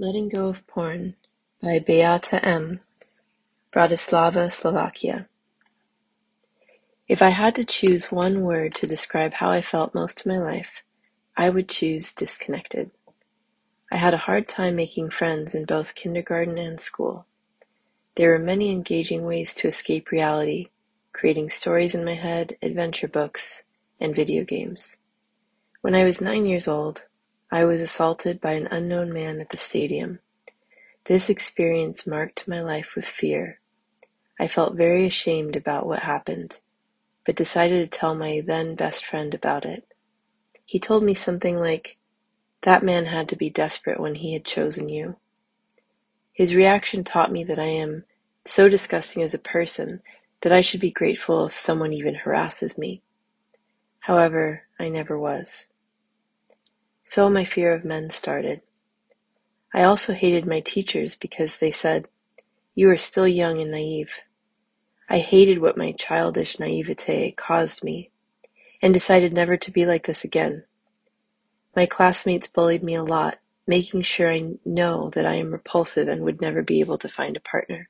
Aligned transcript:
Letting 0.00 0.28
Go 0.28 0.46
of 0.46 0.64
Porn 0.68 1.16
by 1.60 1.80
Beáta 1.80 2.38
M., 2.40 2.78
Bratislava, 3.72 4.52
Slovakia. 4.52 5.26
If 7.08 7.20
I 7.20 7.30
had 7.30 7.56
to 7.56 7.64
choose 7.64 8.12
one 8.12 8.42
word 8.42 8.76
to 8.76 8.86
describe 8.86 9.32
how 9.32 9.50
I 9.50 9.60
felt 9.60 9.96
most 9.96 10.20
of 10.20 10.26
my 10.26 10.38
life, 10.38 10.84
I 11.36 11.50
would 11.50 11.68
choose 11.68 12.12
disconnected. 12.12 12.92
I 13.90 13.96
had 13.96 14.14
a 14.14 14.18
hard 14.18 14.46
time 14.46 14.76
making 14.76 15.10
friends 15.10 15.52
in 15.52 15.64
both 15.64 15.96
kindergarten 15.96 16.58
and 16.58 16.80
school. 16.80 17.26
There 18.14 18.30
were 18.30 18.38
many 18.38 18.70
engaging 18.70 19.24
ways 19.24 19.52
to 19.54 19.66
escape 19.66 20.12
reality, 20.12 20.68
creating 21.12 21.50
stories 21.50 21.96
in 21.96 22.04
my 22.04 22.14
head, 22.14 22.56
adventure 22.62 23.08
books, 23.08 23.64
and 23.98 24.14
video 24.14 24.44
games. 24.44 24.96
When 25.80 25.96
I 25.96 26.04
was 26.04 26.20
nine 26.20 26.46
years 26.46 26.68
old, 26.68 27.06
I 27.50 27.64
was 27.64 27.80
assaulted 27.80 28.40
by 28.40 28.52
an 28.52 28.68
unknown 28.70 29.12
man 29.12 29.40
at 29.40 29.48
the 29.50 29.56
stadium. 29.56 30.20
This 31.04 31.30
experience 31.30 32.06
marked 32.06 32.46
my 32.46 32.60
life 32.60 32.94
with 32.94 33.06
fear. 33.06 33.60
I 34.38 34.48
felt 34.48 34.76
very 34.76 35.06
ashamed 35.06 35.56
about 35.56 35.86
what 35.86 36.00
happened, 36.00 36.60
but 37.24 37.36
decided 37.36 37.90
to 37.90 37.98
tell 37.98 38.14
my 38.14 38.42
then 38.44 38.74
best 38.74 39.04
friend 39.04 39.32
about 39.34 39.64
it. 39.64 39.88
He 40.66 40.78
told 40.78 41.02
me 41.02 41.14
something 41.14 41.58
like, 41.58 41.96
That 42.62 42.84
man 42.84 43.06
had 43.06 43.30
to 43.30 43.36
be 43.36 43.48
desperate 43.48 43.98
when 43.98 44.16
he 44.16 44.34
had 44.34 44.44
chosen 44.44 44.90
you. 44.90 45.16
His 46.34 46.54
reaction 46.54 47.02
taught 47.02 47.32
me 47.32 47.44
that 47.44 47.58
I 47.58 47.68
am 47.68 48.04
so 48.44 48.68
disgusting 48.68 49.22
as 49.22 49.32
a 49.32 49.38
person 49.38 50.02
that 50.42 50.52
I 50.52 50.60
should 50.60 50.80
be 50.80 50.90
grateful 50.90 51.46
if 51.46 51.58
someone 51.58 51.94
even 51.94 52.14
harasses 52.14 52.76
me. 52.76 53.00
However, 54.00 54.64
I 54.78 54.90
never 54.90 55.18
was. 55.18 55.68
So 57.10 57.30
my 57.30 57.46
fear 57.46 57.72
of 57.72 57.86
men 57.86 58.10
started. 58.10 58.60
I 59.72 59.82
also 59.84 60.12
hated 60.12 60.44
my 60.44 60.60
teachers 60.60 61.14
because 61.14 61.56
they 61.56 61.72
said, 61.72 62.06
You 62.74 62.90
are 62.90 62.98
still 62.98 63.26
young 63.26 63.58
and 63.58 63.70
naive. 63.70 64.10
I 65.08 65.20
hated 65.20 65.58
what 65.58 65.78
my 65.78 65.92
childish 65.92 66.60
naivete 66.60 67.32
caused 67.32 67.82
me 67.82 68.10
and 68.82 68.92
decided 68.92 69.32
never 69.32 69.56
to 69.56 69.70
be 69.70 69.86
like 69.86 70.04
this 70.04 70.22
again. 70.22 70.64
My 71.74 71.86
classmates 71.86 72.46
bullied 72.46 72.82
me 72.82 72.94
a 72.94 73.02
lot, 73.02 73.38
making 73.66 74.02
sure 74.02 74.30
I 74.30 74.56
know 74.66 75.08
that 75.14 75.24
I 75.24 75.36
am 75.36 75.52
repulsive 75.52 76.08
and 76.08 76.24
would 76.24 76.42
never 76.42 76.62
be 76.62 76.80
able 76.80 76.98
to 76.98 77.08
find 77.08 77.38
a 77.38 77.40
partner. 77.40 77.88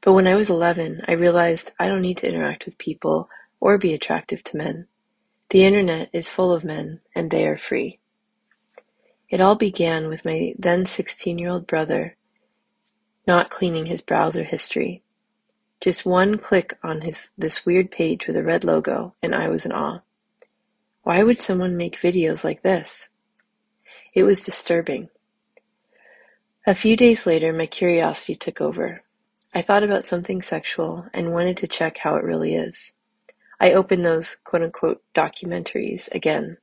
But 0.00 0.12
when 0.12 0.28
I 0.28 0.36
was 0.36 0.48
11, 0.48 1.02
I 1.08 1.12
realized 1.14 1.72
I 1.76 1.88
don't 1.88 2.02
need 2.02 2.18
to 2.18 2.28
interact 2.28 2.66
with 2.66 2.78
people 2.78 3.28
or 3.58 3.78
be 3.78 3.94
attractive 3.94 4.44
to 4.44 4.56
men. 4.56 4.86
The 5.50 5.64
internet 5.64 6.10
is 6.12 6.28
full 6.28 6.52
of 6.52 6.64
men, 6.64 7.00
and 7.14 7.30
they 7.30 7.46
are 7.46 7.56
free. 7.56 7.98
It 9.30 9.40
all 9.40 9.54
began 9.56 10.08
with 10.08 10.24
my 10.24 10.54
then 10.58 10.86
16 10.86 11.38
year 11.38 11.50
old 11.50 11.66
brother 11.66 12.16
not 13.28 13.50
cleaning 13.50 13.86
his 13.86 14.00
browser 14.00 14.42
history. 14.42 15.02
Just 15.82 16.06
one 16.06 16.38
click 16.38 16.76
on 16.82 17.02
his 17.02 17.28
this 17.36 17.66
weird 17.66 17.90
page 17.90 18.26
with 18.26 18.36
a 18.36 18.42
red 18.42 18.64
logo, 18.64 19.14
and 19.22 19.34
I 19.34 19.48
was 19.48 19.66
in 19.66 19.72
awe. 19.72 20.00
Why 21.02 21.22
would 21.22 21.40
someone 21.40 21.76
make 21.76 22.00
videos 22.00 22.42
like 22.42 22.62
this? 22.62 23.10
It 24.14 24.22
was 24.22 24.42
disturbing. 24.44 25.10
A 26.66 26.74
few 26.74 26.96
days 26.96 27.26
later, 27.26 27.52
my 27.52 27.66
curiosity 27.66 28.34
took 28.34 28.60
over. 28.60 29.02
I 29.54 29.62
thought 29.62 29.84
about 29.84 30.04
something 30.04 30.42
sexual 30.42 31.06
and 31.12 31.32
wanted 31.32 31.58
to 31.58 31.68
check 31.68 31.98
how 31.98 32.16
it 32.16 32.24
really 32.24 32.54
is. 32.54 32.97
I 33.60 33.72
opened 33.72 34.04
those 34.04 34.36
quote 34.36 34.62
unquote 34.62 35.02
documentaries 35.14 36.08
again. 36.14 36.58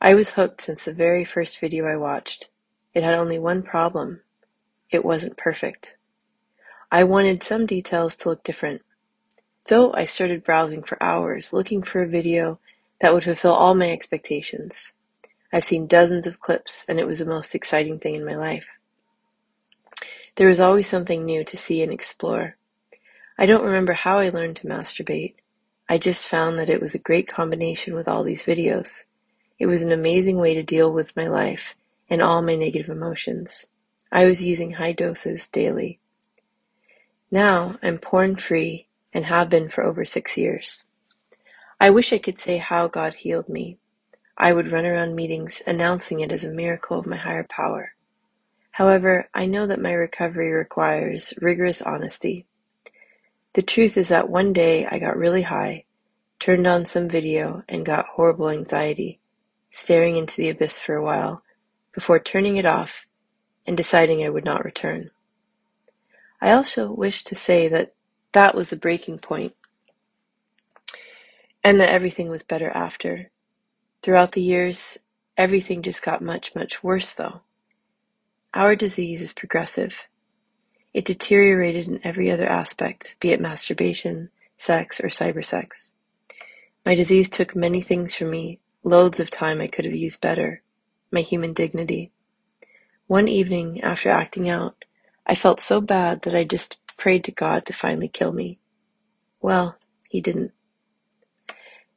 I 0.00 0.14
was 0.14 0.30
hooked 0.30 0.60
since 0.60 0.84
the 0.84 0.92
very 0.92 1.24
first 1.24 1.58
video 1.58 1.86
I 1.86 1.96
watched. 1.96 2.48
It 2.92 3.02
had 3.02 3.14
only 3.14 3.38
one 3.38 3.62
problem. 3.62 4.20
It 4.90 5.04
wasn't 5.04 5.36
perfect. 5.36 5.96
I 6.90 7.04
wanted 7.04 7.42
some 7.42 7.66
details 7.66 8.16
to 8.16 8.28
look 8.28 8.44
different. 8.44 8.82
So 9.64 9.92
I 9.94 10.04
started 10.04 10.44
browsing 10.44 10.82
for 10.82 11.02
hours, 11.02 11.52
looking 11.52 11.82
for 11.82 12.02
a 12.02 12.08
video 12.08 12.60
that 13.00 13.12
would 13.12 13.24
fulfill 13.24 13.52
all 13.52 13.74
my 13.74 13.90
expectations. 13.90 14.92
I've 15.52 15.64
seen 15.64 15.86
dozens 15.86 16.26
of 16.26 16.40
clips, 16.40 16.84
and 16.88 17.00
it 17.00 17.06
was 17.06 17.18
the 17.18 17.24
most 17.24 17.54
exciting 17.54 17.98
thing 17.98 18.14
in 18.14 18.24
my 18.24 18.36
life. 18.36 18.66
There 20.36 20.48
was 20.48 20.60
always 20.60 20.88
something 20.88 21.24
new 21.24 21.44
to 21.44 21.56
see 21.56 21.82
and 21.82 21.92
explore. 21.92 22.56
I 23.38 23.46
don't 23.46 23.64
remember 23.64 23.92
how 23.92 24.18
I 24.18 24.28
learned 24.28 24.56
to 24.56 24.66
masturbate. 24.66 25.34
I 25.88 25.98
just 25.98 26.26
found 26.26 26.58
that 26.58 26.68
it 26.68 26.80
was 26.80 26.94
a 26.94 26.98
great 26.98 27.28
combination 27.28 27.94
with 27.94 28.08
all 28.08 28.24
these 28.24 28.42
videos. 28.42 29.04
It 29.58 29.66
was 29.66 29.82
an 29.82 29.92
amazing 29.92 30.38
way 30.38 30.54
to 30.54 30.62
deal 30.62 30.92
with 30.92 31.16
my 31.16 31.28
life 31.28 31.76
and 32.10 32.20
all 32.20 32.42
my 32.42 32.56
negative 32.56 32.88
emotions. 32.88 33.66
I 34.10 34.24
was 34.24 34.42
using 34.42 34.72
high 34.72 34.92
doses 34.92 35.46
daily. 35.46 36.00
Now 37.30 37.78
I'm 37.82 37.98
porn 37.98 38.36
free 38.36 38.88
and 39.12 39.26
have 39.26 39.48
been 39.48 39.68
for 39.68 39.84
over 39.84 40.04
six 40.04 40.36
years. 40.36 40.84
I 41.80 41.90
wish 41.90 42.12
I 42.12 42.18
could 42.18 42.38
say 42.38 42.56
how 42.56 42.88
God 42.88 43.14
healed 43.14 43.48
me. 43.48 43.78
I 44.36 44.52
would 44.52 44.72
run 44.72 44.86
around 44.86 45.14
meetings 45.14 45.62
announcing 45.66 46.20
it 46.20 46.32
as 46.32 46.44
a 46.44 46.50
miracle 46.50 46.98
of 46.98 47.06
my 47.06 47.16
higher 47.16 47.46
power. 47.48 47.94
However, 48.72 49.28
I 49.32 49.46
know 49.46 49.66
that 49.66 49.80
my 49.80 49.92
recovery 49.92 50.50
requires 50.50 51.32
rigorous 51.40 51.80
honesty. 51.80 52.44
The 53.56 53.62
truth 53.62 53.96
is 53.96 54.08
that 54.08 54.28
one 54.28 54.52
day 54.52 54.84
I 54.84 54.98
got 54.98 55.16
really 55.16 55.40
high, 55.40 55.84
turned 56.38 56.66
on 56.66 56.84
some 56.84 57.08
video, 57.08 57.64
and 57.70 57.86
got 57.86 58.04
horrible 58.04 58.50
anxiety, 58.50 59.18
staring 59.70 60.18
into 60.18 60.36
the 60.36 60.50
abyss 60.50 60.78
for 60.78 60.94
a 60.94 61.02
while, 61.02 61.42
before 61.94 62.18
turning 62.18 62.58
it 62.58 62.66
off 62.66 63.06
and 63.66 63.74
deciding 63.74 64.22
I 64.22 64.28
would 64.28 64.44
not 64.44 64.62
return. 64.62 65.10
I 66.38 66.52
also 66.52 66.92
wish 66.92 67.24
to 67.24 67.34
say 67.34 67.66
that 67.68 67.94
that 68.32 68.54
was 68.54 68.68
the 68.68 68.76
breaking 68.76 69.20
point, 69.20 69.54
and 71.64 71.80
that 71.80 71.88
everything 71.88 72.28
was 72.28 72.42
better 72.42 72.68
after. 72.68 73.30
Throughout 74.02 74.32
the 74.32 74.42
years, 74.42 74.98
everything 75.38 75.80
just 75.80 76.02
got 76.02 76.20
much, 76.20 76.54
much 76.54 76.82
worse, 76.82 77.14
though. 77.14 77.40
Our 78.52 78.76
disease 78.76 79.22
is 79.22 79.32
progressive. 79.32 79.94
It 80.96 81.04
deteriorated 81.04 81.88
in 81.88 82.00
every 82.04 82.30
other 82.30 82.48
aspect, 82.48 83.16
be 83.20 83.30
it 83.30 83.38
masturbation, 83.38 84.30
sex, 84.56 84.98
or 84.98 85.08
cybersex. 85.08 85.92
My 86.86 86.94
disease 86.94 87.28
took 87.28 87.54
many 87.54 87.82
things 87.82 88.14
from 88.14 88.30
me, 88.30 88.60
loads 88.82 89.20
of 89.20 89.30
time 89.30 89.60
I 89.60 89.66
could 89.66 89.84
have 89.84 89.94
used 89.94 90.22
better, 90.22 90.62
my 91.10 91.20
human 91.20 91.52
dignity. 91.52 92.12
One 93.08 93.28
evening, 93.28 93.82
after 93.82 94.08
acting 94.08 94.48
out, 94.48 94.86
I 95.26 95.34
felt 95.34 95.60
so 95.60 95.82
bad 95.82 96.22
that 96.22 96.34
I 96.34 96.44
just 96.44 96.78
prayed 96.96 97.24
to 97.24 97.30
God 97.30 97.66
to 97.66 97.74
finally 97.74 98.08
kill 98.08 98.32
me. 98.32 98.58
Well, 99.42 99.76
he 100.08 100.22
didn't. 100.22 100.52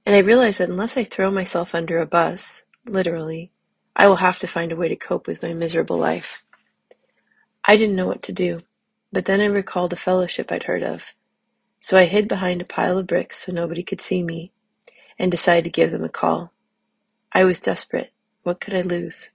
And 0.05 0.13
I 0.13 0.19
realized 0.19 0.59
that 0.59 0.69
unless 0.69 0.97
I 0.97 1.05
throw 1.05 1.31
myself 1.31 1.73
under 1.73 1.99
a 1.99 2.05
bus, 2.05 2.65
literally, 2.85 3.53
I 3.95 4.07
will 4.07 4.17
have 4.17 4.39
to 4.39 4.47
find 4.47 4.73
a 4.73 4.75
way 4.75 4.89
to 4.89 4.97
cope 4.97 5.25
with 5.25 5.41
my 5.41 5.53
miserable 5.53 5.97
life. 5.97 6.39
I 7.63 7.77
didn't 7.77 7.95
know 7.95 8.07
what 8.07 8.23
to 8.23 8.33
do. 8.33 8.59
But 9.11 9.25
then 9.25 9.41
I 9.41 9.45
recalled 9.45 9.93
a 9.93 9.97
fellowship 9.97 10.51
I'd 10.51 10.63
heard 10.63 10.83
of, 10.83 11.13
so 11.79 11.97
I 11.97 12.05
hid 12.05 12.27
behind 12.27 12.61
a 12.61 12.65
pile 12.65 12.97
of 12.97 13.07
bricks 13.07 13.45
so 13.45 13.51
nobody 13.51 13.83
could 13.83 14.01
see 14.01 14.23
me, 14.23 14.51
and 15.17 15.31
decided 15.31 15.63
to 15.65 15.69
give 15.71 15.91
them 15.91 16.03
a 16.03 16.09
call. 16.09 16.53
I 17.31 17.43
was 17.43 17.59
desperate. 17.59 18.11
What 18.43 18.61
could 18.61 18.75
I 18.75 18.81
lose? 18.81 19.31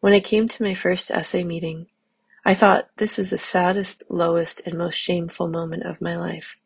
When 0.00 0.12
I 0.12 0.20
came 0.20 0.48
to 0.48 0.62
my 0.62 0.74
first 0.74 1.10
SA 1.24 1.42
meeting, 1.42 1.88
I 2.44 2.54
thought 2.54 2.88
this 2.96 3.16
was 3.18 3.30
the 3.30 3.38
saddest, 3.38 4.04
lowest, 4.08 4.62
and 4.64 4.78
most 4.78 4.96
shameful 4.96 5.48
moment 5.48 5.82
of 5.82 6.00
my 6.00 6.16
life. 6.16 6.56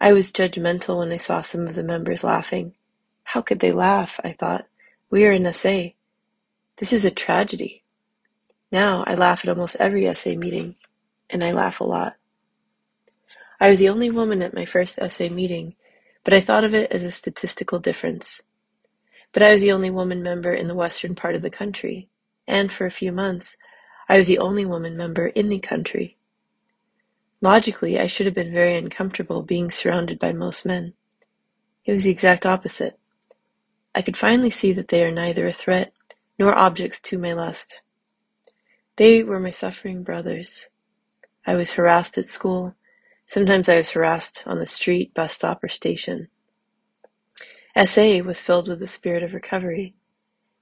I 0.00 0.12
was 0.12 0.32
judgmental 0.32 0.98
when 0.98 1.12
I 1.12 1.16
saw 1.16 1.42
some 1.42 1.66
of 1.66 1.74
the 1.74 1.82
members 1.82 2.24
laughing. 2.24 2.74
How 3.22 3.40
could 3.40 3.60
they 3.60 3.72
laugh? 3.72 4.20
I 4.22 4.32
thought. 4.32 4.66
We 5.10 5.24
are 5.24 5.32
in 5.32 5.52
SA. 5.54 5.90
This 6.78 6.92
is 6.92 7.04
a 7.04 7.10
tragedy. 7.10 7.83
Now 8.74 9.04
I 9.06 9.14
laugh 9.14 9.44
at 9.44 9.48
almost 9.48 9.76
every 9.78 10.12
SA 10.16 10.30
meeting, 10.30 10.74
and 11.30 11.44
I 11.44 11.52
laugh 11.52 11.78
a 11.78 11.84
lot. 11.84 12.16
I 13.60 13.70
was 13.70 13.78
the 13.78 13.88
only 13.88 14.10
woman 14.10 14.42
at 14.42 14.52
my 14.52 14.64
first 14.64 14.98
SA 15.10 15.28
meeting, 15.28 15.76
but 16.24 16.34
I 16.34 16.40
thought 16.40 16.64
of 16.64 16.74
it 16.74 16.90
as 16.90 17.04
a 17.04 17.12
statistical 17.12 17.78
difference. 17.78 18.42
But 19.32 19.44
I 19.44 19.52
was 19.52 19.60
the 19.60 19.70
only 19.70 19.90
woman 19.90 20.24
member 20.24 20.52
in 20.52 20.66
the 20.66 20.74
western 20.74 21.14
part 21.14 21.36
of 21.36 21.42
the 21.42 21.50
country, 21.50 22.08
and 22.48 22.72
for 22.72 22.84
a 22.84 22.90
few 22.90 23.12
months, 23.12 23.56
I 24.08 24.18
was 24.18 24.26
the 24.26 24.40
only 24.40 24.64
woman 24.64 24.96
member 24.96 25.28
in 25.28 25.50
the 25.50 25.60
country. 25.60 26.16
Logically, 27.40 28.00
I 28.00 28.08
should 28.08 28.26
have 28.26 28.34
been 28.34 28.52
very 28.52 28.76
uncomfortable 28.76 29.42
being 29.42 29.70
surrounded 29.70 30.18
by 30.18 30.32
most 30.32 30.66
men. 30.66 30.94
It 31.84 31.92
was 31.92 32.02
the 32.02 32.10
exact 32.10 32.44
opposite. 32.44 32.98
I 33.94 34.02
could 34.02 34.16
finally 34.16 34.50
see 34.50 34.72
that 34.72 34.88
they 34.88 35.04
are 35.04 35.12
neither 35.12 35.46
a 35.46 35.52
threat 35.52 35.92
nor 36.40 36.58
objects 36.58 37.00
to 37.02 37.18
my 37.18 37.34
lust. 37.34 37.80
They 38.96 39.24
were 39.24 39.40
my 39.40 39.50
suffering 39.50 40.04
brothers. 40.04 40.68
I 41.44 41.56
was 41.56 41.72
harassed 41.72 42.16
at 42.16 42.26
school. 42.26 42.76
Sometimes 43.26 43.68
I 43.68 43.76
was 43.76 43.90
harassed 43.90 44.44
on 44.46 44.60
the 44.60 44.66
street, 44.66 45.12
bus 45.14 45.34
stop, 45.34 45.64
or 45.64 45.68
station. 45.68 46.28
SA 47.76 48.18
was 48.18 48.40
filled 48.40 48.68
with 48.68 48.78
the 48.78 48.86
spirit 48.86 49.24
of 49.24 49.34
recovery. 49.34 49.94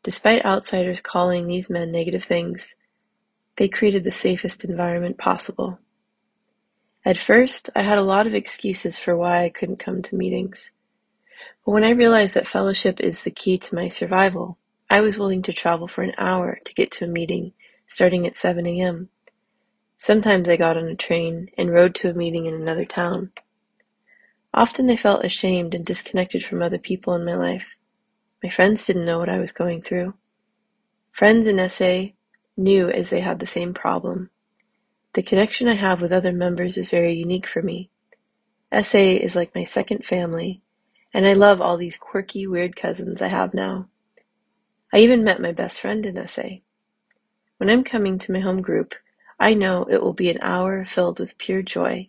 Despite 0.03 0.47
outsiders 0.47 1.03
calling 1.03 1.47
these 1.47 1.69
men 1.69 1.93
negative 1.93 2.25
things, 2.25 2.77
they 3.57 3.69
created 3.69 4.03
the 4.03 4.11
safest 4.11 4.65
environment 4.65 5.19
possible. 5.19 5.79
At 7.05 7.19
first, 7.19 7.69
I 7.77 7.83
had 7.83 7.99
a 7.99 8.03
lot 8.03 8.27
of 8.27 8.35
excuses 8.35 8.99
for 8.99 9.15
why 9.15 9.45
I 9.45 9.51
couldn't 9.51 9.79
come 9.79 10.01
to 10.01 10.17
meetings. 10.17 10.73
But 11.67 11.73
when 11.73 11.85
I 11.85 11.91
realized 11.91 12.35
that 12.35 12.47
fellowship 12.47 12.99
is 12.99 13.25
the 13.25 13.31
key 13.31 13.59
to 13.59 13.75
my 13.75 13.91
survival, 13.91 14.57
I 14.89 15.03
was 15.03 15.19
willing 15.19 15.43
to 15.43 15.53
travel 15.53 15.87
for 15.87 16.01
an 16.01 16.15
hour 16.17 16.59
to 16.65 16.75
get 16.75 16.91
to 16.93 17.05
a 17.05 17.09
meeting 17.09 17.53
starting 17.93 18.27
at 18.27 18.35
7 18.35 18.67
a.m. 18.67 19.11
Sometimes 19.99 20.49
I 20.49 20.57
got 20.57 20.79
on 20.79 20.89
a 20.89 20.95
train 20.95 21.51
and 21.59 21.71
rode 21.71 21.95
to 21.97 22.09
a 22.09 22.15
meeting 22.15 22.47
in 22.47 22.55
another 22.55 22.87
town. 22.87 23.33
Often 24.55 24.89
I 24.89 24.97
felt 24.97 25.27
ashamed 25.27 25.75
and 25.75 25.85
disconnected 25.85 26.43
from 26.43 26.63
other 26.63 26.79
people 26.79 27.15
in 27.15 27.25
my 27.25 27.35
life. 27.35 27.67
My 28.43 28.49
friends 28.49 28.87
didn't 28.87 29.05
know 29.05 29.19
what 29.19 29.29
I 29.29 29.39
was 29.39 29.53
going 29.53 29.83
through. 29.83 30.15
Friends 31.13 31.47
in 31.47 31.69
SA 31.69 32.07
knew 32.57 32.89
as 32.89 33.11
they 33.11 33.21
had 33.21 33.41
the 33.41 33.47
same 33.47 33.75
problem. 33.75 34.31
The 35.13 35.23
connection 35.23 35.69
I 35.69 35.75
have 35.75 36.01
with 36.01 36.13
other 36.13 36.33
members 36.33 36.79
is 36.79 36.89
very 36.89 37.15
unique 37.15 37.47
for 37.47 37.61
me. 37.61 37.91
SA 38.83 38.99
is 38.99 39.37
like 39.37 39.55
my 39.55 39.65
second 39.65 40.07
family, 40.07 40.63
and 41.13 41.27
I 41.27 41.35
love 41.35 41.61
all 41.61 41.77
these 41.77 41.99
quirky, 41.99 42.47
weird 42.47 42.75
cousins 42.75 43.21
I 43.21 43.29
have 43.29 43.53
now. 43.53 43.89
I 44.95 45.01
even 45.01 45.25
met 45.25 45.43
my 45.43 45.53
best 45.53 45.79
friend 45.79 46.07
in 46.07 46.27
SA. 46.27 46.61
When 47.63 47.71
I'm 47.71 47.85
coming 47.85 48.19
to 48.19 48.33
my 48.33 48.41
home 48.41 48.61
group, 48.61 48.93
I 49.39 49.55
know 49.55 49.85
it 49.89 50.03
will 50.03 50.15
be 50.15 50.29
an 50.31 50.41
hour 50.43 50.85
filled 50.85 51.21
with 51.21 51.39
pure 51.39 51.63
joy. 51.63 52.09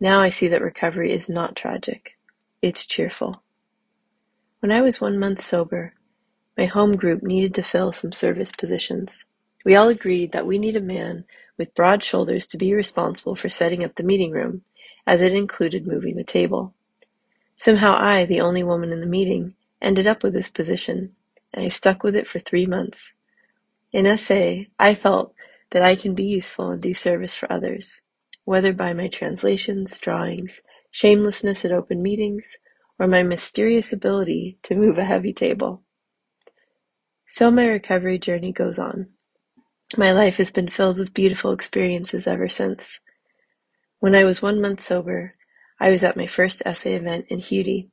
Now 0.00 0.22
I 0.22 0.30
see 0.30 0.48
that 0.48 0.62
recovery 0.62 1.12
is 1.12 1.28
not 1.28 1.54
tragic. 1.54 2.16
It's 2.62 2.86
cheerful. 2.86 3.42
When 4.60 4.72
I 4.72 4.80
was 4.80 5.02
one 5.02 5.18
month 5.18 5.42
sober, 5.42 5.92
my 6.56 6.64
home 6.64 6.96
group 6.96 7.22
needed 7.22 7.54
to 7.56 7.62
fill 7.62 7.92
some 7.92 8.12
service 8.12 8.52
positions. 8.52 9.26
We 9.66 9.74
all 9.74 9.88
agreed 9.88 10.32
that 10.32 10.46
we 10.46 10.58
need 10.58 10.76
a 10.76 10.80
man 10.80 11.26
with 11.58 11.74
broad 11.74 12.02
shoulders 12.02 12.46
to 12.46 12.56
be 12.56 12.72
responsible 12.72 13.36
for 13.36 13.50
setting 13.50 13.84
up 13.84 13.96
the 13.96 14.02
meeting 14.02 14.30
room, 14.30 14.62
as 15.06 15.20
it 15.20 15.34
included 15.34 15.86
moving 15.86 16.16
the 16.16 16.24
table. 16.24 16.72
Somehow 17.58 17.98
I, 17.98 18.24
the 18.24 18.40
only 18.40 18.62
woman 18.62 18.92
in 18.92 19.00
the 19.00 19.06
meeting, 19.06 19.56
ended 19.82 20.06
up 20.06 20.22
with 20.22 20.32
this 20.32 20.48
position, 20.48 21.14
and 21.52 21.66
I 21.66 21.68
stuck 21.68 22.02
with 22.02 22.16
it 22.16 22.26
for 22.26 22.38
three 22.38 22.64
months. 22.64 23.12
In 23.94 24.18
SA, 24.18 24.64
I 24.76 24.96
felt 24.96 25.36
that 25.70 25.84
I 25.84 25.94
can 25.94 26.16
be 26.16 26.24
useful 26.24 26.70
and 26.70 26.82
do 26.82 26.94
service 26.94 27.36
for 27.36 27.50
others, 27.52 28.02
whether 28.44 28.72
by 28.72 28.92
my 28.92 29.06
translations, 29.06 29.96
drawings, 30.00 30.62
shamelessness 30.90 31.64
at 31.64 31.70
open 31.70 32.02
meetings, 32.02 32.56
or 32.98 33.06
my 33.06 33.22
mysterious 33.22 33.92
ability 33.92 34.58
to 34.64 34.74
move 34.74 34.98
a 34.98 35.04
heavy 35.04 35.32
table. 35.32 35.84
So 37.28 37.52
my 37.52 37.66
recovery 37.66 38.18
journey 38.18 38.50
goes 38.50 38.80
on. 38.80 39.10
My 39.96 40.10
life 40.10 40.38
has 40.38 40.50
been 40.50 40.70
filled 40.70 40.98
with 40.98 41.14
beautiful 41.14 41.52
experiences 41.52 42.26
ever 42.26 42.48
since. 42.48 42.98
When 44.00 44.16
I 44.16 44.24
was 44.24 44.42
one 44.42 44.60
month 44.60 44.82
sober, 44.82 45.36
I 45.78 45.90
was 45.90 46.02
at 46.02 46.16
my 46.16 46.26
first 46.26 46.64
SA 46.64 46.90
event 46.90 47.26
in 47.28 47.38
Hudi. 47.38 47.90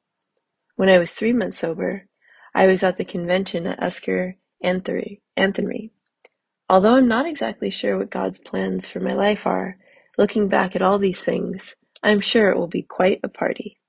When 0.78 0.90
I 0.90 0.98
was 0.98 1.14
three 1.14 1.32
months 1.32 1.60
sober, 1.60 2.08
I 2.56 2.66
was 2.66 2.82
at 2.82 2.98
the 2.98 3.06
convention 3.06 3.68
at 3.68 3.84
Esker 3.84 4.38
Anthony. 4.62 5.92
Although 6.70 6.96
I'm 6.96 7.08
not 7.08 7.28
exactly 7.28 7.70
sure 7.70 7.98
what 7.98 8.10
God's 8.10 8.38
plans 8.38 8.88
for 8.88 9.00
my 9.02 9.14
life 9.14 9.46
are, 9.46 9.78
looking 10.18 10.48
back 10.48 10.76
at 10.76 10.82
all 10.82 11.00
these 11.00 11.22
things, 11.22 11.76
I'm 12.04 12.22
sure 12.22 12.50
it 12.50 12.58
will 12.58 12.68
be 12.68 12.84
quite 12.84 13.20
a 13.24 13.30
party. 13.30 13.81